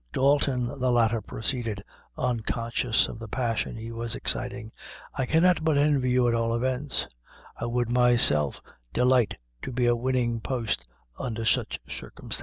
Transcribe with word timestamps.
"Dalton," 0.11 0.65
the 0.65 0.89
latter 0.91 1.21
proceeded, 1.21 1.83
unconscious 2.17 3.07
of 3.07 3.19
the 3.19 3.27
passion 3.27 3.75
he 3.75 3.91
was 3.91 4.15
exciting, 4.15 4.71
"I 5.13 5.27
cannot 5.27 5.63
but 5.63 5.77
envy 5.77 6.09
you 6.09 6.27
at 6.27 6.33
all 6.33 6.55
events; 6.55 7.07
I 7.55 7.67
would 7.67 7.87
myself 7.91 8.59
delight 8.93 9.37
to 9.61 9.71
be 9.71 9.85
a 9.85 9.95
winning 9.95 10.39
post 10.41 10.87
under 11.19 11.45
such 11.45 11.79
circumstances." 11.87 12.39